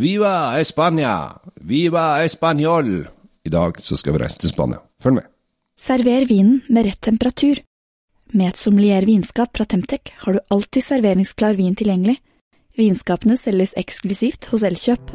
Viva 0.00 0.58
España! 0.58 1.28
Viva 1.60 2.24
Español! 2.24 3.08
I 3.44 3.48
dag 3.48 3.82
så 3.82 3.96
skal 3.96 4.14
vi 4.14 4.22
reise 4.22 4.38
til 4.40 4.48
Spania. 4.48 4.78
Følg 5.02 5.18
med. 5.18 5.26
Server 5.76 6.24
vinen 6.24 6.62
med 6.72 6.86
rett 6.88 7.02
temperatur. 7.04 7.60
Med 8.32 8.48
et 8.48 8.62
sommelier 8.62 9.04
vinskap 9.04 9.52
fra 9.52 9.68
Temtec 9.68 10.14
har 10.22 10.38
du 10.38 10.40
alltid 10.56 10.86
serveringsklar 10.86 11.60
vin 11.60 11.76
tilgjengelig. 11.76 12.16
Vinskapene 12.80 13.36
selges 13.36 13.76
eksklusivt 13.76 14.48
hos 14.54 14.64
Elkjøp. 14.64 15.12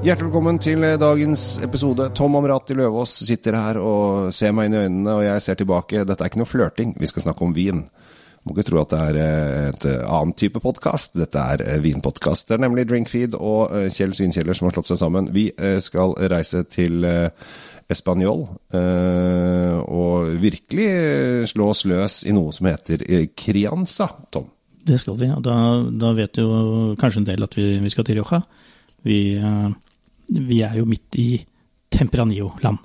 Hjertelig 0.00 0.30
velkommen 0.30 0.56
til 0.56 0.80
dagens 0.96 1.58
episode. 1.60 2.06
Tom 2.16 2.32
Amrati 2.38 2.72
Løvaas 2.72 3.18
sitter 3.20 3.52
her 3.52 3.76
og 3.84 4.30
ser 4.32 4.54
meg 4.56 4.70
inn 4.70 4.76
i 4.78 4.78
øynene, 4.86 5.12
og 5.12 5.24
jeg 5.26 5.42
ser 5.44 5.58
tilbake. 5.60 6.04
Dette 6.08 6.24
er 6.24 6.30
ikke 6.30 6.40
noe 6.40 6.48
flørting, 6.48 6.94
vi 6.96 7.08
skal 7.10 7.26
snakke 7.26 7.44
om 7.44 7.50
vin. 7.52 7.82
Må 8.40 8.54
ikke 8.54 8.64
tro 8.70 8.78
at 8.80 8.94
det 8.94 9.00
er 9.10 9.18
eh, 9.20 9.66
et 9.68 9.84
annen 10.00 10.32
type 10.40 10.62
podkast. 10.64 11.18
Dette 11.20 11.42
er 11.52 11.64
eh, 11.66 11.82
vinpodkast. 11.84 12.46
Det 12.48 12.56
er 12.56 12.62
nemlig 12.64 12.86
Drinkfeed 12.88 13.36
og 13.36 13.74
eh, 13.76 13.90
Kjell 13.92 14.14
Svinkjeller 14.16 14.56
som 14.56 14.70
har 14.70 14.78
slått 14.78 14.88
seg 14.88 15.02
sammen. 15.02 15.28
Vi 15.34 15.50
skal 15.84 16.16
reise 16.32 16.62
til 16.72 17.04
Español 17.90 18.46
og 18.80 20.32
virkelig 20.40 20.88
slå 21.52 21.68
oss 21.74 21.84
løs 21.90 22.22
i 22.24 22.32
noe 22.32 22.56
som 22.56 22.70
heter 22.70 23.04
Crianza, 23.36 24.08
Tom. 24.32 24.48
Det 24.80 24.96
skal 25.02 25.20
vi, 25.20 25.28
og 25.28 25.44
da, 25.44 25.60
da 25.92 26.16
vet 26.16 26.40
jo 26.40 26.96
kanskje 26.96 27.20
en 27.20 27.30
del 27.34 27.44
at 27.44 27.60
vi, 27.60 27.68
vi 27.84 27.92
skal 27.92 28.08
til 28.08 28.22
Rioja. 28.22 28.40
Vi, 29.04 29.20
vi, 30.30 30.60
er 30.62 30.78
jo 30.78 30.86
midt 30.88 31.18
i 31.18 31.28
Tempranillo-land. 31.90 32.78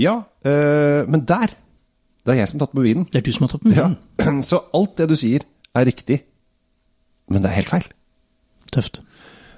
Ja, 0.00 0.16
men 0.42 1.22
der 1.28 1.52
det 2.24 2.32
er 2.32 2.38
jeg 2.40 2.48
som 2.48 2.60
har 2.60 2.66
tatt 2.66 2.76
med 2.78 2.86
vinen. 2.86 3.04
Det 3.12 3.20
er 3.20 3.24
du 3.26 3.34
som 3.36 3.44
har 3.44 3.52
tatt 3.52 3.66
med 3.66 3.76
vinen. 3.76 3.96
Ja. 4.16 4.32
Så 4.48 4.62
alt 4.76 4.94
det 4.96 5.10
du 5.10 5.16
sier, 5.20 5.44
er 5.76 5.84
riktig. 5.84 6.22
Men 7.28 7.44
det 7.44 7.50
er 7.50 7.58
helt 7.58 7.72
feil. 7.72 7.84
Tøft. 8.72 9.02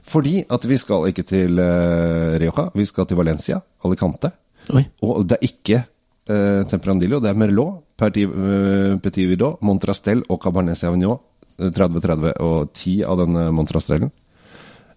Fordi 0.06 0.40
at 0.50 0.66
vi 0.66 0.78
skal 0.78 1.06
ikke 1.10 1.24
til 1.26 1.60
uh, 1.62 2.34
Rioja, 2.42 2.68
vi 2.74 2.86
skal 2.86 3.06
til 3.06 3.18
Valencia, 3.18 3.60
Alicante. 3.86 4.32
Oi. 4.74 4.82
Og 5.06 5.22
det 5.30 5.38
er 5.38 5.46
ikke 5.46 5.80
uh, 5.82 6.66
Temperandillo, 6.66 7.20
det 7.22 7.30
er 7.30 7.38
Merlot, 7.38 7.84
Petit, 7.98 8.26
uh, 8.30 8.98
Petit 9.02 9.30
Vidot, 9.30 9.62
Montrastel 9.66 10.24
og 10.26 10.42
Cabernet 10.42 10.78
Sauvignon. 10.78 11.22
30-30 11.56 12.34
og 12.44 12.74
10 12.76 12.98
av 13.08 13.20
denne 13.22 13.46
Montrastrellen. 13.56 14.10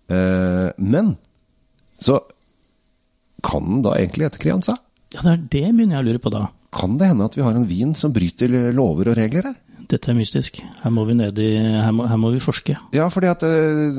Uh, 0.09 0.73
men 0.81 1.13
så 1.99 2.19
kan 3.45 3.65
den 3.65 3.83
da 3.85 3.95
egentlig 3.97 4.29
hete 4.29 4.41
Crianza? 4.41 4.77
Ja, 5.15 5.23
det 5.23 5.31
er 5.31 5.41
det 5.41 5.65
begynner 5.73 5.99
jeg 5.99 6.03
å 6.03 6.09
lure 6.11 6.21
på 6.23 6.33
da. 6.33 6.45
Kan 6.75 6.99
det 6.99 7.09
hende 7.09 7.25
at 7.25 7.37
vi 7.37 7.43
har 7.45 7.57
en 7.57 7.67
vin 7.69 7.95
som 7.97 8.13
bryter 8.13 8.51
lover 8.75 9.11
og 9.11 9.17
regler 9.17 9.49
her? 9.49 9.57
Dette 9.89 10.11
er 10.11 10.17
mystisk. 10.19 10.59
Her 10.83 10.91
må 10.93 11.01
vi 11.07 11.15
ned 11.17 11.39
i 11.41 11.47
Her 11.57 11.93
må, 11.97 12.05
her 12.05 12.19
må 12.21 12.29
vi 12.35 12.41
forske. 12.43 12.75
Ja, 12.93 13.07
fordi 13.09 13.31
at 13.31 13.41
uh, 13.41 13.95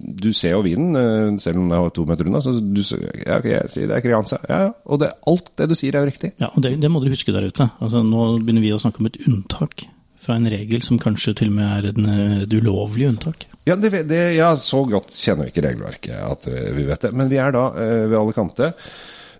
du 0.00 0.30
ser 0.32 0.54
jo 0.54 0.62
vinen, 0.64 0.96
uh, 0.96 1.34
selv 1.42 1.60
om 1.60 1.66
den 1.68 1.76
er 1.76 1.90
to 1.92 2.06
meter 2.08 2.30
unna. 2.30 2.40
Så 2.40 2.54
du 2.56 2.80
ja, 2.80 3.36
jeg 3.44 3.68
sier 3.68 3.90
det 3.90 3.98
er 3.98 4.04
Crianza. 4.06 4.40
Ja, 4.48 4.62
ja. 4.68 4.70
Og 4.88 5.02
det, 5.02 5.12
alt 5.28 5.52
det 5.60 5.68
du 5.68 5.76
sier, 5.76 5.92
er 5.92 6.06
jo 6.06 6.12
riktig. 6.12 6.32
Ja, 6.40 6.48
og 6.54 6.64
det, 6.64 6.78
det 6.80 6.88
må 6.88 7.04
dere 7.04 7.18
huske 7.18 7.36
der 7.36 7.50
ute. 7.50 7.68
Altså, 7.84 8.00
nå 8.06 8.30
begynner 8.40 8.64
vi 8.64 8.72
å 8.72 8.80
snakke 8.80 9.04
om 9.04 9.10
et 9.10 9.20
unntak 9.26 9.84
fra 10.24 10.38
en 10.38 10.48
regel 10.48 10.80
som 10.86 10.96
kanskje 11.02 11.36
til 11.36 11.52
og 11.52 11.58
med 11.58 11.68
er 11.68 11.90
en, 11.92 12.08
et 12.46 12.56
ulovlig 12.56 13.10
unntak. 13.12 13.44
Ja, 13.64 13.76
det, 13.80 14.02
det, 14.10 14.20
ja, 14.36 14.50
så 14.60 14.82
godt 14.84 15.14
kjenner 15.16 15.46
vi 15.46 15.54
ikke 15.54 15.64
regelverket 15.64 16.20
at 16.20 16.46
vi 16.48 16.84
vet 16.84 17.06
det. 17.06 17.14
Men 17.16 17.30
vi 17.32 17.40
er 17.40 17.54
da 17.54 17.70
uh, 17.72 18.04
ved 18.10 18.18
Alicante. 18.18 18.74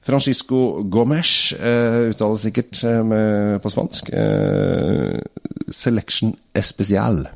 Francisco 0.04 0.82
Gomes, 0.88 1.52
uh, 1.60 2.08
uttales 2.10 2.44
sikkert 2.44 2.80
uh, 2.84 3.02
med, 3.04 3.60
på 3.60 3.72
spansk. 3.72 4.08
Uh, 4.16 5.20
Selection 5.68 6.32
Especial. 6.56 7.26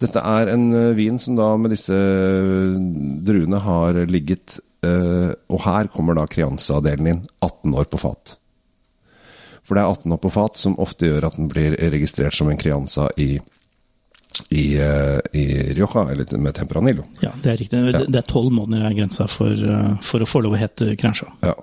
Dette 0.00 0.22
er 0.24 0.50
en 0.50 0.70
vin 0.96 1.18
som 1.20 1.36
da 1.36 1.52
med 1.60 1.74
disse 1.74 1.94
druene 3.26 3.58
har 3.60 3.98
ligget 4.08 4.56
Og 4.80 5.58
her 5.60 5.90
kommer 5.92 6.16
da 6.16 6.22
Crianza-delen 6.24 7.10
inn. 7.10 7.18
18 7.44 7.74
år 7.76 7.90
på 7.92 8.00
fat. 8.00 8.32
For 9.60 9.76
det 9.76 9.82
er 9.82 9.90
18 9.92 10.14
år 10.16 10.20
på 10.22 10.32
fat 10.32 10.56
som 10.56 10.78
ofte 10.80 11.10
gjør 11.10 11.26
at 11.28 11.36
den 11.36 11.50
blir 11.52 11.76
registrert 11.92 12.32
som 12.32 12.48
en 12.48 12.56
Crianza 12.56 13.10
i 13.20 13.34
i, 14.50 14.64
i 14.76 15.44
Rioja, 15.74 16.06
eller 16.12 16.38
med 16.38 16.54
Tempranillo. 16.56 17.04
Ja, 17.22 17.32
det 17.42 17.52
er 17.52 17.58
riktig. 17.60 17.80
Ja. 17.90 18.04
Det 18.06 18.22
er 18.22 18.28
tolv 18.30 18.54
måneder 18.54 18.88
er 18.88 18.96
grensa 18.96 19.26
for, 19.30 19.66
for, 20.06 20.22
å 20.22 20.28
få 20.28 20.44
lov 20.46 20.56
å 20.56 20.60
hete 20.60 20.94
Crianza. 20.98 21.28
Ja. 21.44 21.56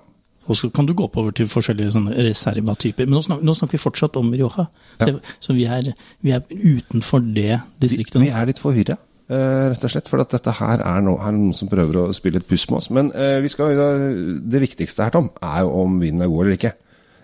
Og 0.48 0.56
så 0.56 0.70
kan 0.72 0.86
du 0.88 0.94
gå 0.96 1.04
oppover 1.04 1.34
til 1.36 1.48
forskjellige 1.50 1.92
sånne 1.96 2.14
reservatyper. 2.24 3.08
Men 3.08 3.18
nå 3.18 3.24
snakker, 3.26 3.44
nå 3.44 3.54
snakker, 3.56 3.76
vi 3.76 3.82
fortsatt 3.82 4.16
om 4.20 4.30
Rioja. 4.32 4.64
Så, 4.96 5.10
Ja. 5.10 5.34
så 5.44 5.56
vi, 5.56 5.66
er, 5.68 5.92
vi, 6.24 6.32
er, 6.32 6.42
utenfor 6.48 7.20
det 7.20 7.60
distriktet. 7.80 8.20
Vi, 8.22 8.30
vi 8.30 8.32
er 8.32 8.48
litt 8.48 8.62
forvirra, 8.62 8.96
uh, 9.28 9.68
rett 9.68 9.84
og 9.84 9.92
slett. 9.92 10.08
For 10.08 10.24
at 10.24 10.32
dette 10.32 10.56
her 10.60 10.80
er, 10.80 11.04
no, 11.04 11.18
her 11.20 11.34
er 11.34 11.36
noen 11.36 11.56
som 11.56 11.68
prøver 11.68 12.00
å 12.00 12.06
spille 12.16 12.40
et 12.40 12.48
puss 12.48 12.64
med 12.70 12.80
oss. 12.80 12.88
Men 12.96 13.12
uh, 13.12 13.38
vi 13.44 13.52
skal, 13.52 13.76
uh, 13.76 14.38
det 14.40 14.64
viktigste 14.64 15.04
her, 15.04 15.12
Tom, 15.14 15.28
er 15.44 15.66
jo 15.66 15.74
om 15.84 16.00
vinden 16.00 16.24
er 16.24 16.32
god 16.32 16.46
eller 16.46 16.60
ikke. 16.60 16.74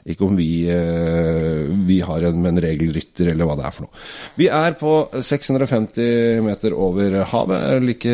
Ikke 0.04 0.26
om 0.26 0.34
vi, 0.36 0.66
vi 1.88 1.96
har 2.04 2.26
en, 2.28 2.42
en 2.44 2.60
regelrytter, 2.60 3.30
eller 3.32 3.48
hva 3.48 3.56
det 3.56 3.64
er 3.64 3.72
for 3.72 3.86
noe. 3.86 4.02
Vi 4.36 4.50
er 4.52 4.76
på 4.76 4.92
650 5.16 6.42
meter 6.44 6.76
over 6.76 7.22
havet. 7.30 7.78
Like, 7.80 8.12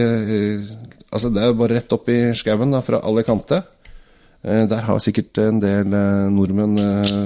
altså 1.11 1.33
det 1.35 1.43
er 1.43 1.51
jo 1.51 1.57
bare 1.59 1.81
rett 1.81 1.95
opp 1.97 2.13
i 2.15 2.21
skauen 2.39 2.79
fra 2.87 3.03
Alicante. 3.11 3.59
Der 4.41 4.85
har 4.87 5.03
sikkert 5.03 5.43
en 5.43 5.59
del 5.61 5.91
nordmenn 6.33 6.79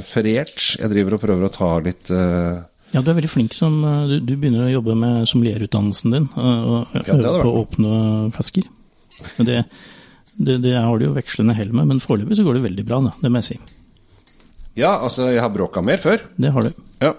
feriert. 0.09 0.57
Jeg 0.81 0.91
driver 0.95 1.19
og 1.19 1.27
prøver 1.27 1.47
å 1.47 1.53
ta 1.53 1.71
litt 1.85 2.09
Ja, 2.09 3.03
du 3.05 3.13
er 3.13 3.19
veldig 3.21 3.31
flink 3.31 3.53
som 3.55 3.77
Du, 4.09 4.17
du 4.25 4.33
begynner 4.33 4.65
å 4.65 4.73
jobbe 4.79 4.97
med 4.99 5.29
sommelierutdannelsen 5.29 6.17
din 6.17 6.33
og 6.41 6.97
øve 7.05 7.21
ja, 7.21 7.37
på 7.37 7.53
å 7.53 7.61
åpne 7.67 8.01
flasker. 8.35 8.67
Det, 9.37 9.61
det, 10.41 10.59
det 10.65 10.75
har 10.75 10.99
du 10.99 11.11
jo 11.11 11.15
vekslende 11.15 11.55
hell 11.61 11.73
med, 11.77 11.93
men 11.93 12.03
foreløpig 12.03 12.41
så 12.41 12.49
går 12.49 12.59
det 12.59 12.69
veldig 12.71 12.89
bra, 12.89 13.05
da. 13.05 13.15
Det 13.21 13.31
må 13.31 13.45
jeg 13.45 13.53
si. 13.53 13.74
Ja, 14.77 14.97
altså, 15.05 15.29
jeg 15.31 15.41
har 15.43 15.53
bråka 15.55 15.83
mer 15.85 16.01
før. 16.03 16.25
Det 16.37 16.51
har 16.53 16.67
du. 16.67 16.73
Ja. 17.03 17.13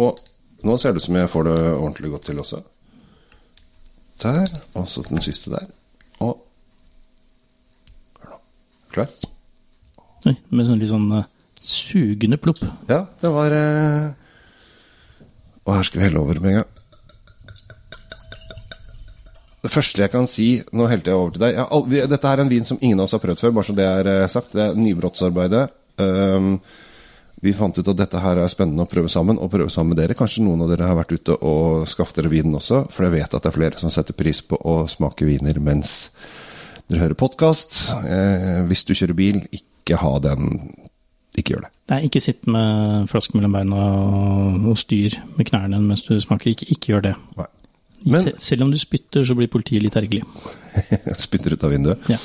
Og 0.00 0.18
nå 0.64 0.76
ser 0.80 0.94
det 0.94 1.02
ut 1.02 1.06
som 1.08 1.18
jeg 1.20 1.30
får 1.30 1.48
det 1.50 1.56
ordentlig 1.74 2.10
godt 2.14 2.24
til 2.30 2.38
også. 2.40 2.62
Der. 4.22 4.46
Og 4.74 4.88
så 4.90 5.02
den 5.08 5.20
siste 5.22 5.52
der. 5.52 5.66
Og 6.24 6.38
Hør 8.22 8.32
nå. 8.32 8.38
Klar? 8.94 9.12
Oi, 10.26 10.34
med 10.50 10.66
sånn 10.66 10.80
litt 10.80 10.90
sånn 10.90 11.06
uh, 11.14 11.26
sugende 11.62 12.40
plopp. 12.42 12.64
Ja, 12.90 13.04
det 13.20 13.30
var 13.36 13.54
uh... 13.54 14.08
Og 15.68 15.76
her 15.76 15.84
skal 15.86 16.00
vi 16.00 16.08
helle 16.08 16.22
over 16.24 16.40
med 16.40 16.54
en 16.56 16.60
gang. 16.62 16.74
Det 19.58 19.70
første 19.74 20.00
jeg 20.04 20.10
kan 20.12 20.26
si 20.30 20.44
Nå 20.72 20.86
helte 20.88 21.10
jeg 21.10 21.18
over 21.18 21.32
til 21.34 21.42
deg. 21.42 21.56
Jeg 21.58 21.82
vi- 21.92 22.06
dette 22.08 22.30
er 22.30 22.40
en 22.40 22.48
vin 22.50 22.64
som 22.64 22.78
ingen 22.80 22.98
av 23.00 23.04
oss 23.08 23.12
har 23.16 23.20
prøvd 23.20 23.42
før, 23.42 23.54
bare 23.58 23.66
så 23.68 23.74
det 23.76 23.84
er 23.86 24.10
eh, 24.12 24.28
sagt. 24.32 24.52
Det 24.54 24.62
er 24.64 24.78
nybrottsarbeidet. 24.78 25.64
Um, 25.98 26.58
vi 27.40 27.52
fant 27.54 27.76
ut 27.78 27.86
at 27.92 27.98
dette 28.00 28.18
her 28.18 28.40
er 28.42 28.50
spennende 28.50 28.82
å 28.82 28.90
prøve 28.90 29.10
sammen, 29.12 29.38
og 29.38 29.50
prøve 29.52 29.70
sammen 29.70 29.92
med 29.94 30.00
dere. 30.00 30.16
Kanskje 30.18 30.42
noen 30.42 30.64
av 30.64 30.72
dere 30.72 30.88
har 30.88 30.96
vært 30.98 31.14
ute 31.14 31.36
og 31.46 31.84
skaffet 31.90 32.18
dere 32.18 32.32
vinen 32.32 32.56
også, 32.58 32.80
for 32.90 33.06
jeg 33.06 33.14
vet 33.14 33.36
at 33.36 33.44
det 33.44 33.52
er 33.52 33.58
flere 33.60 33.78
som 33.78 33.92
setter 33.94 34.16
pris 34.18 34.40
på 34.42 34.58
å 34.58 34.80
smake 34.90 35.28
viner 35.28 35.60
mens 35.62 36.08
dere 36.88 37.04
hører 37.04 37.18
podkast. 37.20 37.84
Eh, 38.02 38.64
hvis 38.66 38.82
du 38.88 38.94
kjører 38.96 39.14
bil, 39.18 39.42
ikke 39.54 40.00
ha 40.02 40.16
den 40.24 40.72
Ikke 41.38 41.54
gjør 41.54 41.68
det. 41.68 41.70
Nei, 41.92 42.00
ikke 42.08 42.20
sitt 42.24 42.48
med 42.50 43.06
flaske 43.12 43.36
mellom 43.38 43.52
beina 43.54 43.82
og, 44.66 44.72
styr 44.80 45.14
med 45.36 45.46
knærne 45.46 45.78
mens 45.84 46.02
du 46.08 46.16
smaker. 46.18 46.50
Ikke, 46.50 46.66
ikke 46.74 46.90
gjør 46.96 47.04
det. 47.06 47.14
Men- 48.02 48.24
Sel 48.24 48.40
selv 48.42 48.62
om 48.66 48.72
du 48.72 48.78
spytter, 48.80 49.22
så 49.22 49.36
blir 49.38 49.46
politiet 49.46 49.84
litt 49.84 49.94
ergerlig. 49.94 50.24
Spytter 51.24 51.54
ut 51.54 51.62
av 51.62 51.70
vinduet. 51.70 52.10
Ja. 52.10 52.18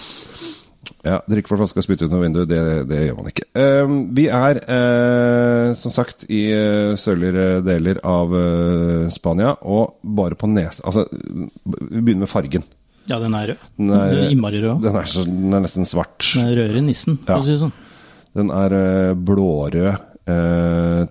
Ja, 1.04 1.18
drikke 1.30 1.48
fra 1.52 1.58
flaska 1.62 1.80
og 1.80 1.86
spytte 1.86 2.06
ut 2.08 2.12
noe 2.12 2.22
vindu, 2.26 2.42
det, 2.48 2.60
det 2.90 3.00
gjør 3.06 3.18
man 3.22 3.28
ikke. 3.32 3.46
Uh, 3.56 3.94
vi 4.16 4.26
er 4.32 4.60
uh, 4.68 5.74
som 5.80 5.92
sagt 5.96 6.26
i 6.32 6.42
uh, 6.52 6.94
sørligere 7.00 7.62
deler 7.64 8.00
av 8.08 8.32
eh, 8.36 9.10
Spania, 9.14 9.54
og 9.64 9.98
bare 10.04 10.36
på 10.40 10.48
nese... 10.52 10.84
Altså, 10.84 11.06
vi 11.12 12.02
begynner 12.02 12.26
med 12.26 12.32
fargen. 12.32 12.64
ja, 13.08 13.20
den 13.20 13.34
er 13.36 13.54
rød. 13.54 13.64
Den 13.78 13.92
er- 13.96 14.12
Den 14.16 14.24
er 14.26 14.30
innmari 14.36 14.62
rød. 14.64 14.82
Den 14.84 14.96
er, 15.00 15.08
så, 15.12 15.24
den 15.28 15.54
er 15.54 15.64
nesten 15.64 15.86
svart. 15.88 16.20
Den 16.36 16.48
er 16.52 16.56
rødere 16.62 16.80
enn 16.84 16.88
nissen, 16.92 17.18
for 17.24 17.34
Ja. 17.36 17.40
å 17.40 17.46
si 17.48 17.52
det 17.56 17.62
sånn. 17.64 17.74
Den 18.34 18.52
er 18.52 19.14
blårød 19.16 19.80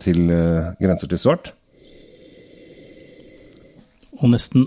til 0.02 0.22
grenser 0.80 1.08
til 1.12 1.20
svart. 1.20 1.52
Og 4.22 4.30
nesten 4.32 4.64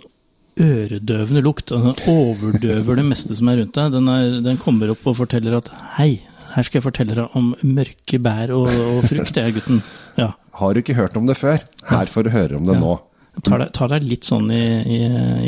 øredøvende 0.62 1.42
lukt. 1.44 1.72
Altså, 1.76 1.92
Den 1.96 2.14
overdøver 2.16 2.96
det 3.02 3.06
meste 3.10 3.36
som 3.38 3.50
er 3.52 3.60
rundt 3.62 3.76
deg. 3.76 3.92
Den, 3.96 4.08
er, 4.12 4.38
den 4.46 4.58
kommer 4.62 4.92
opp 4.94 5.06
og 5.12 5.18
forteller 5.20 5.58
at 5.60 5.70
hei, 5.98 6.22
her 6.56 6.64
skal 6.68 6.80
jeg 6.80 6.86
fortelle 6.88 7.18
deg 7.18 7.36
om 7.36 7.52
mørke 7.68 8.20
bær 8.24 8.54
og, 8.56 8.70
og 8.70 9.04
frukt, 9.10 9.36
jeg, 9.42 9.58
gutten. 9.58 9.82
Ja. 10.20 10.32
Har 10.56 10.74
du 10.74 10.80
ikke 10.80 10.96
hørt 10.96 11.18
om 11.20 11.28
det 11.28 11.36
før? 11.38 11.60
Her 11.90 12.06
får 12.12 12.28
du 12.30 12.32
høre 12.36 12.56
om 12.62 12.66
det 12.70 12.78
Ja. 12.78 12.80
nå. 12.86 12.96
Tar 13.44 13.60
deg, 13.60 13.72
tar 13.76 13.90
deg 13.92 14.06
litt 14.08 14.24
sånn 14.24 14.48
i, 14.56 14.62
i, 14.88 15.00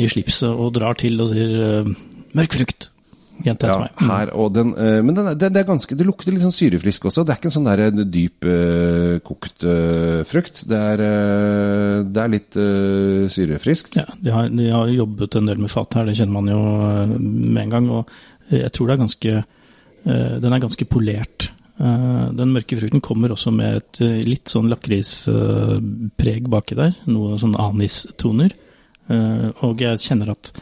i 0.04 0.08
slipset 0.12 0.50
og 0.52 0.74
drar 0.76 0.98
til 1.00 1.16
og 1.24 1.30
sier 1.30 1.54
eh, 1.64 1.86
mørk 2.36 2.52
frukt. 2.58 2.90
Gjent 3.44 3.62
etter 3.62 3.70
Ja, 3.70 3.78
meg. 3.84 3.92
Mm. 4.00 4.08
her, 4.10 4.30
og 4.34 4.54
den, 4.54 4.70
eh, 4.74 5.00
men 5.04 5.14
den, 5.14 5.28
den, 5.38 5.52
det, 5.54 5.60
er 5.60 5.68
ganske, 5.68 5.96
det 5.98 6.06
lukter 6.06 6.34
litt 6.34 6.42
sånn 6.42 6.54
syrefrisk 6.54 7.06
også. 7.06 7.22
Det 7.22 7.34
er 7.34 7.38
ikke 7.38 7.50
en 7.50 7.54
sånn 7.54 7.68
der 7.68 7.82
eh, 7.84 8.00
dyp 8.16 8.48
uh, 8.48 9.18
kokt 9.26 9.66
uh, 9.66 10.24
frukt. 10.26 10.64
Det 10.68 10.80
er, 10.92 11.02
uh, 11.02 12.00
det 12.08 12.24
er 12.24 12.32
litt 12.32 12.58
syrefriskt. 13.34 13.98
Ja, 14.00 14.08
de 14.18 14.34
har, 14.34 14.48
de 14.50 14.70
har 14.74 14.90
jobbet 14.90 15.38
en 15.38 15.50
del 15.50 15.62
med 15.62 15.70
fat 15.72 15.94
her, 15.98 16.08
det 16.08 16.16
kjenner 16.18 16.34
man 16.34 16.50
jo 16.50 16.62
med 17.18 17.62
en 17.66 17.76
gang. 17.76 17.88
Og 18.00 18.54
jeg 18.54 18.72
tror 18.74 18.88
det 18.88 18.96
er 18.96 19.04
ganske 19.04 19.38
Den 20.08 20.54
er 20.54 20.60
ganske 20.62 20.86
polert. 20.88 21.50
Den 21.78 22.52
mørke 22.54 22.78
frukten 22.78 23.02
kommer 23.04 23.34
også 23.34 23.50
med 23.52 23.76
et 23.76 24.00
litt 24.24 24.48
sånn 24.48 24.70
lakrispreg 24.70 26.48
baki 26.48 26.78
der. 26.78 26.94
Noe 27.10 27.36
sånn 27.38 27.58
anistoner. 27.60 28.54
Og 29.66 29.84
jeg 29.84 30.00
kjenner 30.00 30.32
at 30.32 30.52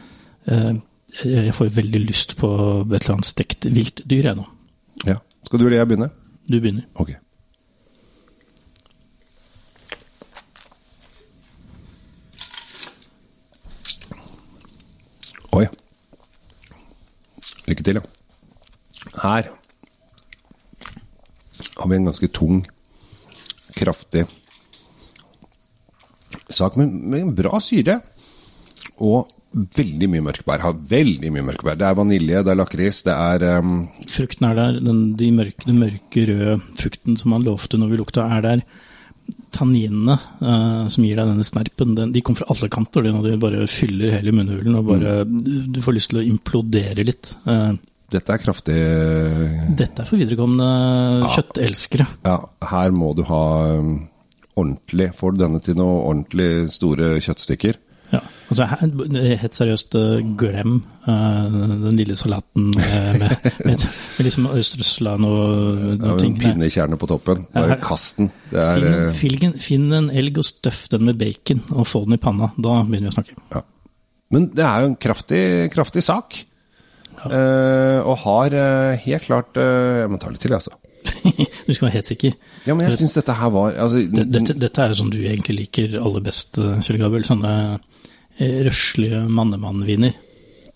jeg 1.24 1.54
får 1.56 1.70
veldig 1.76 2.00
lyst 2.04 2.36
på 2.36 2.48
et 2.84 2.98
eller 2.98 3.14
annet 3.16 3.28
stekt 3.28 3.68
viltdyr, 3.72 4.30
jeg 4.30 4.36
nå. 4.36 4.44
Ja. 5.08 5.20
Skal 5.46 5.60
du 5.60 5.66
eller 5.66 5.78
jeg 5.78 5.88
begynne? 5.88 6.10
Du 6.46 6.58
begynner. 6.60 6.84
Ok. 7.00 7.14
Oi. 15.56 15.66
Lykke 17.66 17.86
til, 17.86 18.00
ja. 18.00 18.04
Her 19.16 19.48
har 21.76 21.88
vi 21.88 21.96
en 21.96 22.08
ganske 22.08 22.28
tung, 22.34 22.60
kraftig 23.76 24.26
sak, 26.50 26.76
men 26.76 26.92
med 27.10 27.20
en 27.20 27.34
bra 27.36 27.60
syre. 27.62 28.00
Og 28.96 29.30
veldig 29.54 30.08
mye 30.12 30.24
mørkbær. 30.26 30.64
Har 30.64 30.74
veldig 30.90 31.30
mye 31.32 31.46
mørkbær. 31.50 31.78
Det 31.80 31.86
er 31.88 31.96
vanilje, 31.96 32.42
det 32.44 32.52
er 32.52 32.58
lakris, 32.58 33.02
det 33.06 33.14
er 33.14 33.46
um 33.60 33.78
Frukten 34.10 34.48
er 34.48 34.58
der, 34.58 34.80
den, 34.84 35.00
de 35.18 35.30
mørke, 35.34 35.64
den 35.68 35.80
mørke 35.80 36.26
røde 36.28 36.58
frukten 36.78 37.16
som 37.20 37.32
man 37.34 37.46
lovte 37.46 37.80
når 37.80 37.92
vi 37.92 38.00
lukta, 38.02 38.26
er 38.36 38.44
der. 38.44 38.64
Tanninene 39.56 40.14
uh, 40.14 40.86
som 40.92 41.02
gir 41.02 41.18
deg 41.18 41.26
denne 41.32 41.44
snerpen, 41.46 41.96
den, 41.98 42.12
de 42.14 42.22
kommer 42.22 42.44
fra 42.44 42.54
alle 42.54 42.70
kanter. 42.72 43.06
Er 43.08 43.16
når 43.16 43.30
de 43.30 43.42
bare 43.42 43.66
fyller 43.70 44.14
hele 44.14 44.34
munnhulen 44.36 44.78
og 44.78 44.90
bare 44.92 45.18
du, 45.26 45.52
du 45.72 45.82
får 45.82 45.96
lyst 45.98 46.12
til 46.12 46.22
å 46.22 46.26
implodere 46.26 47.06
litt. 47.06 47.34
Uh, 47.48 47.74
Dette 48.06 48.36
er 48.36 48.38
kraftig 48.38 48.76
dette 49.74 50.04
er 50.04 50.06
for 50.06 50.20
viderekomne 50.20 50.66
kjøttelskere. 51.32 52.06
Ja, 52.22 52.36
her 52.70 52.94
må 52.94 53.10
du 53.18 53.24
ha 53.26 53.40
um, 53.80 53.96
ordentlig 54.54 55.08
Får 55.18 55.34
du 55.34 55.42
denne 55.42 55.58
til 55.64 55.74
noe 55.74 56.04
ordentlig 56.04 56.70
store 56.76 57.16
kjøttstykker? 57.24 57.80
Ja. 58.46 58.66
Altså, 58.76 59.16
helt 59.42 59.56
seriøst, 59.58 59.94
eh, 59.98 60.20
glem 60.38 60.76
eh, 61.08 61.56
den 61.82 61.96
lille 61.98 62.14
salaten 62.14 62.68
med, 62.76 63.18
med, 63.18 63.32
med, 63.66 63.86
med 63.86 64.20
liksom 64.22 64.46
Østersland 64.52 65.26
og 65.26 65.40
Ja, 65.42 65.96
noe 65.96 66.12
med 66.12 66.20
ting. 66.22 66.36
pinnekjerne 66.38 66.98
på 67.00 67.08
toppen. 67.10 67.42
Bare 67.54 67.78
kast 67.82 68.20
den. 68.20 68.30
Det 68.52 68.66
Finn, 69.18 69.48
eh, 69.48 69.56
finn, 69.58 69.88
en 69.98 70.10
elg 70.14 70.38
og 70.38 70.46
støff 70.46 70.84
den 70.92 71.08
med 71.08 71.18
bacon, 71.18 71.64
og 71.74 71.88
få 71.90 72.04
den 72.06 72.14
i 72.14 72.22
panna. 72.22 72.52
Da 72.54 72.76
begynner 72.86 73.10
vi 73.10 73.14
å 73.14 73.16
snakke. 73.18 73.34
ja. 73.56 73.64
Men 74.30 74.48
det 74.58 74.64
er 74.66 74.80
jo 74.82 74.86
en 74.90 74.96
kraftig, 74.98 75.42
kraftig 75.70 76.02
sak. 76.02 76.38
Eh, 77.26 77.98
og 78.02 78.16
har 78.24 78.54
helt 79.00 79.24
klart 79.24 79.56
eh, 79.56 80.02
Jeg 80.02 80.10
må 80.12 80.18
ta 80.20 80.30
litt 80.30 80.42
til, 80.42 80.52
altså. 80.54 80.74
du 81.66 81.70
skal 81.74 81.86
være 81.88 81.94
helt 81.98 82.08
sikker. 82.10 82.34
Ja, 82.66 82.74
men 82.74 82.88
jeg 82.88 82.98
syns 82.98 83.14
dette 83.14 83.34
her 83.38 83.50
var 83.54 83.74
altså, 83.78 84.02
Dette, 84.10 84.54
dette 84.58 84.82
er 84.82 84.90
jo 84.90 84.98
som 84.98 85.10
du 85.10 85.20
egentlig 85.22 85.54
liker 85.60 85.94
aller 86.00 86.22
best, 86.26 86.58
Kjell 86.58 86.98
Gabel. 87.02 87.22
Sånne 87.26 87.52
røslige 88.40 89.22
mannemannviner. 89.28 90.14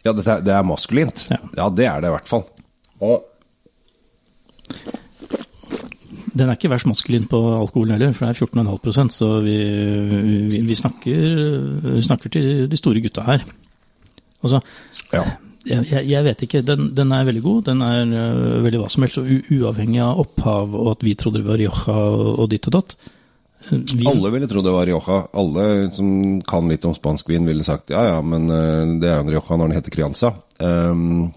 Ja, 0.05 0.12
det 0.17 0.27
er- 0.27 0.41
det 0.41 0.55
er 0.55 0.62
maskulint. 0.65 1.27
Ja. 1.31 1.37
Ja. 1.57 1.69
det 1.69 1.87
er 1.87 2.01
det 2.01 2.09
i 2.09 2.15
hvert 2.17 2.29
fall. 2.29 2.45
Og 3.01 3.27
Den 6.37 6.47
er 6.49 6.55
ikke 6.55 6.71
verst 6.71 6.87
maskulin 6.87 7.25
på 7.29 7.39
alkoholen 7.59 7.97
heller, 7.97 8.12
for 8.15 8.27
det 8.27 8.37
er 8.37 8.47
14,5% 8.47 9.12
så 9.12 9.29
vi, 9.43 9.57
vi, 10.49 10.61
vi, 10.69 10.75
snakker, 10.79 12.03
snakker 12.07 12.31
til 12.31 12.69
de 12.71 12.79
store 12.79 13.01
gutta 13.03 13.25
her. 13.27 13.43
Altså, 14.45 14.61
ja. 15.13 15.25
jeg, 15.67 15.87
jeg- 15.91 16.06
jeg 16.09 16.25
vet 16.25 16.43
ikke, 16.47 16.63
den, 16.63 16.95
den 16.95 17.13
er 17.13 17.25
veldig 17.27 17.43
god, 17.43 17.63
den 17.67 17.83
er 17.83 18.05
uh, 18.06 18.63
veldig 18.65 18.81
hva 18.81 18.89
som 18.89 19.03
helst, 19.03 19.19
uavhengig 19.51 20.01
av 20.06 20.21
opphav 20.23 20.73
og 20.75 20.93
at 20.93 21.03
vi 21.05 21.15
trodde 21.19 21.43
det 21.43 21.49
var 21.51 21.59
Rioja 21.59 21.97
og, 21.99 22.39
og 22.45 22.49
ditt 22.55 22.71
og 22.71 22.79
datt. 22.79 22.95
Vi, 23.69 24.07
Alle 24.09 24.31
ville 24.31 24.49
tro 24.49 24.62
det 24.62 24.73
var 24.73 24.87
Rioja. 24.87 25.27
Alle 25.37 25.91
som 25.93 26.41
kan 26.43 26.69
litt 26.69 26.85
om 26.89 26.95
spansk 26.97 27.29
vin, 27.29 27.47
ville 27.47 27.65
sagt 27.65 27.93
ja 27.93 28.05
ja, 28.07 28.19
men 28.25 28.49
eh, 28.49 28.97
det 29.03 29.11
er 29.11 29.21
en 29.21 29.31
Rioja 29.31 29.57
når 29.57 29.69
den 29.69 29.77
heter 29.77 29.95
Crianza. 29.95 30.33
Um, 30.59 31.29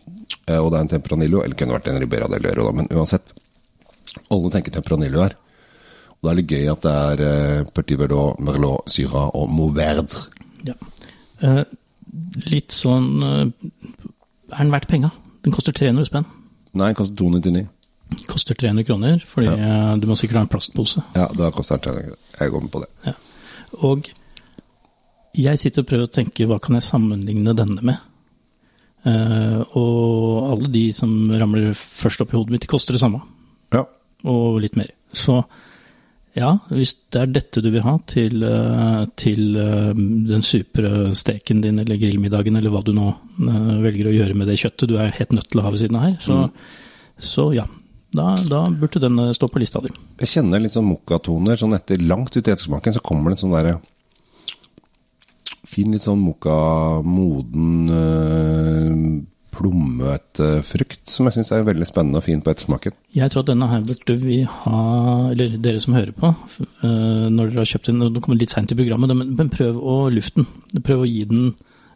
eh, 0.48 0.60
og 0.60 0.72
det 0.72 0.78
er 0.78 0.86
en 0.86 0.92
Tempranillo, 0.96 1.44
eller 1.44 1.60
kunne 1.60 1.75
vært 1.75 1.90
en 1.92 2.00
Ribera 2.00 2.30
del 2.31 2.48
da, 2.48 2.72
men 2.72 2.88
uansett. 2.92 3.36
Alle 4.31 4.52
tenker 4.54 4.75
Tempranillo 4.75 5.24
her. 5.25 5.36
Og 6.16 6.30
det 6.30 6.31
er 6.31 6.40
litt 6.40 6.56
gøy 6.56 6.72
at 6.72 6.86
det 6.86 6.96
er 6.96 7.24
uh, 7.28 7.72
Petit 7.75 8.00
Verdot, 8.00 8.40
Merlot, 8.40 8.88
Syra 8.92 9.28
og 9.36 9.52
Mauverdre. 9.52 10.28
ja. 10.69 10.78
Eh, 11.44 11.64
litt 12.54 12.72
sånn 12.72 13.18
Er 13.19 13.50
den 14.54 14.69
verdt 14.72 14.86
penga? 14.88 15.10
Den 15.44 15.52
koster 15.52 15.74
300 15.76 16.06
spenn. 16.08 16.28
Nei, 16.72 16.92
den 16.92 16.96
koster 16.96 17.18
299. 17.19 17.66
Koster 18.30 18.57
300 18.60 18.88
kroner, 18.88 19.21
fordi 19.27 19.51
ja. 19.51 19.94
du 20.00 20.07
må 20.10 20.18
sikkert 20.19 20.42
ha 20.42 20.45
en 20.48 20.51
plastpose. 20.51 21.04
Ja, 21.18 21.27
da 21.38 21.51
koster 21.56 21.80
den 21.80 21.88
300. 21.89 22.04
kroner. 22.10 22.39
Jeg 22.39 22.54
går 22.54 22.65
med 22.65 22.74
på 22.74 22.83
det. 22.83 22.89
Ja. 23.07 23.15
Og 23.88 24.10
jeg 25.33 25.60
sitter 25.60 25.81
og 25.81 25.89
prøver 25.89 26.07
å 26.07 26.13
tenke 26.13 26.48
hva 26.50 26.60
kan 26.62 26.77
jeg 26.77 26.86
sammenligne 26.86 27.56
denne 27.57 27.81
med? 27.86 28.10
Uh, 29.04 29.60
og 29.75 30.51
alle 30.54 30.69
de 30.71 30.86
som 30.95 31.12
ramler 31.27 31.74
først 31.75 32.24
opp 32.24 32.31
i 32.31 32.38
hodet 32.38 32.56
mitt, 32.56 32.63
de 32.63 32.71
koster 32.71 32.95
det 32.95 33.01
samme, 33.01 33.19
Ja. 33.74 33.83
og 34.24 34.62
litt 34.63 34.77
mer. 34.80 34.94
Så 35.12 35.42
ja, 36.33 36.54
hvis 36.69 36.95
det 37.12 37.19
er 37.19 37.33
dette 37.33 37.62
du 37.62 37.69
vil 37.69 37.83
ha 37.83 37.98
til, 38.07 38.45
uh, 38.45 39.04
til 39.19 39.57
uh, 39.57 39.92
den 39.94 40.45
supre 40.45 41.12
steken 41.18 41.62
din 41.62 41.81
eller 41.83 42.00
grillmiddagen, 42.00 42.56
eller 42.56 42.74
hva 42.74 42.81
du 42.86 42.94
nå 42.95 43.09
eh, 43.12 43.75
velger 43.83 44.09
å 44.09 44.16
gjøre 44.16 44.38
med 44.38 44.48
det 44.50 44.57
kjøttet 44.62 44.89
du 44.89 44.98
er 44.98 45.13
helt 45.18 45.36
nødt 45.36 45.50
til 45.51 45.62
å 45.62 45.66
ha 45.66 45.74
ved 45.74 45.83
siden 45.83 46.00
av 46.00 46.07
her, 46.07 46.16
så, 46.24 46.39
så 47.19 47.50
ja. 47.57 47.68
Da, 48.13 48.36
da 48.50 48.68
burde 48.69 49.01
den 49.01 49.18
eh, 49.19 49.33
stå 49.33 49.50
på 49.50 49.62
lista 49.62 49.81
di. 49.83 49.89
Jeg 50.21 50.31
kjenner 50.36 50.62
litt 50.62 50.75
sånn 50.75 50.86
mokkatoner. 50.89 51.57
Sånn 51.60 51.74
etter 51.77 52.01
langt 52.01 52.36
ut 52.36 52.45
i 52.45 52.54
ettersmaken 52.54 52.95
så 52.95 53.01
kommer 53.04 53.31
det 53.33 53.39
en 53.39 53.45
sånn 53.48 53.57
derre 53.57 53.80
Fin, 55.74 55.89
litt 55.89 56.04
sånn 56.04 56.19
mokka, 56.21 56.56
moden, 57.01 57.88
øh, 57.89 58.98
plommete 59.54 60.50
frukt, 60.65 61.01
som 61.10 61.25
jeg 61.25 61.38
syns 61.38 61.51
er 61.56 61.65
veldig 61.65 61.88
spennende 61.88 62.19
og 62.19 62.25
fin 62.25 62.42
på 62.44 62.51
ettersmaken. 62.51 62.94
Jeg 63.15 63.31
tror 63.33 63.45
at 63.45 63.51
denne 63.51 63.69
her 63.71 63.83
burde 63.88 64.16
vi 64.21 64.39
ha, 64.50 64.81
eller 65.31 65.56
dere 65.63 65.81
som 65.81 65.95
hører 65.98 66.13
på, 66.18 66.30
eh, 66.30 67.26
når 67.30 67.49
dere 67.49 67.61
har 67.64 67.71
kjøpt 67.71 67.90
den, 67.90 68.04
nå 68.06 68.21
kommer 68.21 68.42
litt 68.42 68.54
seint 68.54 68.73
i 68.73 68.78
programmet, 68.78 69.16
men, 69.18 69.49
prøv 69.54 69.80
å 69.80 69.97
lufte 70.14 70.44
den. 70.44 70.83
Prøv 70.83 71.06
å 71.06 71.09
gi 71.09 71.23
den 71.30 71.54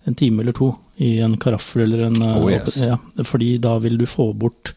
en 0.08 0.16
time 0.16 0.42
eller 0.42 0.56
to 0.56 0.72
i 1.04 1.18
en 1.22 1.36
karaffel 1.38 1.84
eller 1.84 2.08
en 2.08 2.22
eh, 2.22 2.38
Oh, 2.40 2.50
yes. 2.50 2.80
ja, 2.86 2.98
Fordi 3.28 3.58
da 3.62 3.78
vil 3.84 3.98
du 4.00 4.06
få 4.08 4.32
bort 4.34 4.74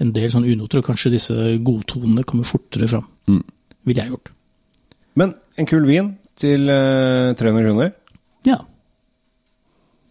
en 0.00 0.12
del 0.16 0.30
sånne 0.32 0.50
unoter, 0.54 0.80
og 0.80 0.86
kanskje 0.90 1.12
disse 1.12 1.34
godtonene 1.64 2.24
kommer 2.24 2.44
fortere 2.48 2.88
fram. 2.88 3.06
Mm. 3.28 3.42
Ville 3.86 4.02
jeg 4.04 4.12
gjort. 4.14 4.30
Men 5.20 5.34
en 5.60 5.66
kul 5.68 5.86
vin 5.88 6.12
til 6.40 6.68
øh, 6.72 7.34
300 7.36 7.64
kroner. 7.66 7.90
Ja. 8.48 8.56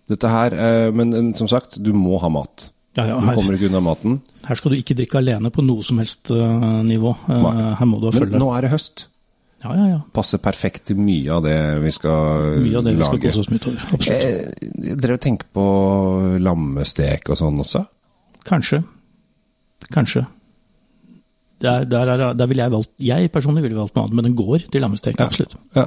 Dette 0.10 0.30
her, 0.30 0.54
øh, 0.54 0.94
men 0.96 1.14
øh, 1.14 1.36
som 1.38 1.48
sagt, 1.48 1.78
du 1.86 1.94
må 1.94 2.18
ha 2.22 2.30
mat. 2.30 2.72
Ja, 2.98 3.04
ja, 3.06 3.20
Du 3.22 3.30
kommer 3.38 3.54
ikke 3.54 3.68
unna 3.70 3.80
maten. 3.80 4.20
her 4.48 4.56
skal 4.58 4.72
du 4.72 4.76
ikke 4.76 4.96
drikke 4.98 5.18
alene 5.22 5.52
på 5.54 5.62
noe 5.64 5.84
som 5.86 5.98
helst 6.02 6.32
eh, 6.34 6.82
nivå. 6.84 7.14
Eh, 7.30 7.46
her 7.80 7.86
må 7.86 8.00
du 8.02 8.08
ha 8.10 8.12
følge. 8.16 8.32
Men 8.34 8.42
nå 8.42 8.50
er 8.58 8.62
det 8.66 8.72
høst. 8.74 9.06
Ja, 9.64 9.74
ja, 9.76 9.86
ja. 9.92 10.00
Passer 10.16 10.40
perfekt 10.40 10.86
til 10.88 10.98
mye 10.98 11.30
av 11.36 11.44
det 11.44 11.56
vi 11.84 11.92
skal 11.92 12.60
Mye 12.64 12.78
av 12.80 12.86
det 12.88 12.94
vi 12.96 13.04
skal 13.04 13.18
lage. 13.20 13.28
kose 13.30 13.40
oss 13.44 13.50
mye 13.52 13.60
utover. 13.60 13.82
Absolutt. 13.94 14.22
Jeg, 14.24 14.74
Jeg 14.90 14.98
drev 15.04 15.18
og 15.18 15.22
tenkte 15.26 15.50
på 15.54 15.66
lammestek 16.40 17.30
og 17.30 17.38
sånn 17.40 17.60
også. 17.60 17.82
Kanskje. 18.48 18.82
Kanskje. 19.92 20.26
Der, 21.62 21.84
der, 21.86 22.08
er, 22.08 22.34
der 22.34 22.46
ville 22.48 22.64
jeg 22.64 22.72
valgt 22.72 22.90
Jeg 23.04 23.32
personlig 23.36 23.64
ville 23.66 23.76
valgt 23.78 23.96
noe 23.96 24.06
annet, 24.06 24.16
men 24.16 24.24
den 24.30 24.36
går 24.40 24.58
til 24.72 24.82
lammestek, 24.82 25.18
Ja. 25.20 25.26
absolutt. 25.26 25.56
Ja. 25.76 25.86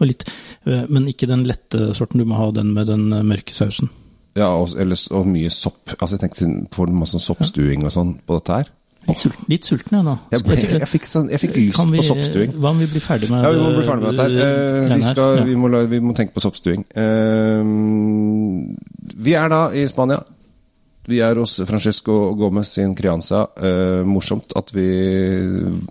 Og 0.00 0.06
litt, 0.08 0.24
øh, 0.66 0.86
men 0.88 1.08
ikke 1.08 1.26
den 1.28 1.42
lette 1.44 1.90
sorten. 1.94 2.20
Du 2.20 2.24
må 2.24 2.34
ha 2.40 2.50
den 2.56 2.72
med 2.72 2.86
den 2.88 3.12
øh, 3.12 3.24
mørke 3.24 3.52
sausen. 3.52 3.90
Ja, 4.36 4.46
og, 4.56 4.68
eller, 4.78 4.96
og 5.10 5.26
mye 5.28 5.50
sopp. 5.50 5.90
Altså, 6.00 6.16
jeg 6.16 6.20
tenkte, 6.30 6.68
får 6.72 6.92
masse 6.94 7.18
soppstuing 7.20 7.84
og 7.84 7.92
sånn 7.92 8.14
på 8.26 8.38
dette 8.38 8.56
her? 8.62 8.70
Litt, 9.08 9.18
sulten, 9.20 9.44
litt 9.48 9.64
sulten, 9.64 9.96
jeg 9.96 10.04
nå. 10.06 10.14
Jeg, 10.30 10.42
ble, 10.44 10.56
jeg, 10.60 10.88
fikk, 10.88 11.06
sånn, 11.08 11.28
jeg 11.32 11.40
fikk 11.40 11.54
lyst 11.56 11.84
vi- 11.90 11.98
på 12.00 12.04
soppstuing. 12.04 12.50
Hva 12.60 12.70
om 12.70 12.78
vi 12.78 12.86
blir 12.86 13.00
ferdig 13.04 13.30
med 13.32 13.44
Ja, 13.44 13.50
vi 13.56 13.60
må 13.64 13.70
bli 13.76 13.84
ferdig 13.88 14.02
med 14.06 14.16
dette 14.16 14.26
her. 14.28 14.34
Eh, 14.40 14.96
vi, 14.96 15.02
skal, 15.08 15.36
Ja. 15.40 15.44
vi, 15.44 15.54
må, 15.56 15.70
vi 15.88 16.00
må 16.00 16.14
tenke 16.16 16.32
på 16.36 16.40
soppstuing. 16.44 16.84
Eh, 16.96 17.64
vi 19.24 19.32
er 19.36 19.48
da 19.52 19.60
i 19.76 19.86
Spania. 19.88 20.20
Vi 21.10 21.18
er 21.24 21.40
hos 21.40 21.56
Francesco 21.66 22.16
Gomez 22.38 22.70
sin 22.76 22.94
Crianza. 22.98 23.44
Eh, 23.58 24.00
morsomt 24.06 24.54
at 24.58 24.70
vi, 24.76 24.86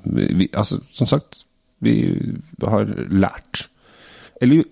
vi 0.06 0.50
Altså, 0.54 0.80
som 0.96 1.10
sagt, 1.10 1.44
vi 1.84 1.96
har 2.64 2.90
lært 3.12 3.66
Eller 4.42 4.64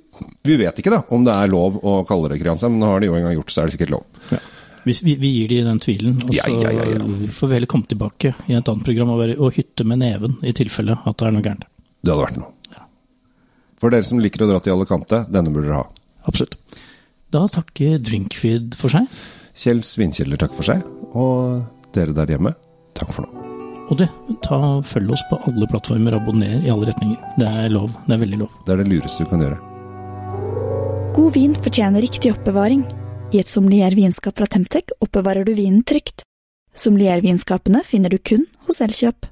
vi 0.47 0.55
vet 0.57 0.79
ikke 0.79 0.91
da 0.93 1.01
om 1.13 1.25
det 1.27 1.33
er 1.35 1.51
lov 1.51 1.75
å 1.85 1.99
kalle 2.07 2.31
det 2.31 2.39
Crianza, 2.41 2.69
men 2.71 2.81
har 2.87 3.03
de 3.03 3.09
jo 3.11 3.17
en 3.17 3.25
gang 3.27 3.35
gjort 3.35 3.51
så 3.53 3.61
er 3.61 3.67
det 3.67 3.75
sikkert 3.75 3.91
lov. 3.93 4.05
Ja. 4.31 4.39
Hvis 4.87 5.03
vi, 5.03 5.13
vi 5.19 5.29
gir 5.35 5.51
de 5.51 5.59
den 5.67 5.81
tvilen, 5.83 6.15
og 6.23 6.31
så 6.31 6.37
Ja, 6.39 6.71
ja, 6.71 6.71
ja, 6.71 6.85
ja. 6.95 7.31
får 7.35 7.51
vi 7.51 7.57
heller 7.57 7.69
komme 7.69 7.89
tilbake 7.91 8.31
i 8.47 8.55
et 8.55 8.71
annet 8.71 8.87
program 8.87 9.11
og, 9.13 9.19
være, 9.19 9.35
og 9.43 9.53
hytte 9.59 9.85
med 9.85 9.99
neven 10.01 10.39
i 10.47 10.55
tilfelle 10.57 10.95
at 10.97 11.19
det 11.19 11.27
er 11.27 11.35
noe 11.35 11.45
gærent. 11.45 11.67
Det 11.99 12.13
hadde 12.13 12.23
vært 12.23 12.39
noe. 12.39 12.53
For 13.77 13.93
dere 13.93 14.07
som 14.07 14.23
liker 14.23 14.45
å 14.45 14.49
dra 14.49 14.61
til 14.63 14.73
Alicante, 14.73 15.21
denne 15.29 15.51
burde 15.53 15.67
dere 15.67 15.81
ha. 15.83 16.05
Absolutt. 16.31 16.55
Da 17.35 17.43
takker 17.51 17.99
Drinkfeed 18.01 18.77
for 18.79 18.95
seg. 18.95 19.11
Kjell 19.57 19.81
Svinkjeller 19.85 20.37
takker 20.39 20.59
for 20.59 20.69
seg, 20.69 20.83
og 21.17 21.63
dere 21.95 22.13
der 22.17 22.35
hjemme, 22.35 22.53
takk 22.97 23.13
for 23.15 23.25
nå. 23.25 23.45
Og 23.87 23.95
det, 24.01 24.09
ta, 24.43 24.59
følg 24.83 25.13
oss 25.15 25.23
på 25.29 25.39
alle 25.47 25.67
plattformer, 25.71 26.17
abonner 26.17 26.59
i 26.59 26.71
alle 26.73 26.89
retninger. 26.89 27.17
Det 27.39 27.47
er 27.47 27.71
lov. 27.71 27.93
Det 28.05 28.17
er 28.17 28.23
veldig 28.25 28.39
lov. 28.43 28.55
Det 28.67 28.73
er 28.73 28.81
det 28.83 28.89
lureste 28.91 29.23
du 29.23 29.31
kan 29.31 29.43
gjøre. 29.45 29.59
God 31.15 31.31
vin 31.33 31.55
fortjener 31.55 32.03
riktig 32.03 32.33
oppbevaring. 32.35 32.83
I 33.33 33.39
et 33.41 33.51
sommelier 33.51 33.95
vinskap 33.95 34.37
fra 34.37 34.47
Temtec 34.51 34.91
oppbevarer 34.99 35.47
du 35.47 35.53
vinen 35.55 35.81
trygt. 35.87 36.27
Sommeliervinskapene 36.77 37.81
finner 37.87 38.13
du 38.13 38.19
kun 38.21 38.45
hos 38.67 38.83
Elkjøp. 38.85 39.25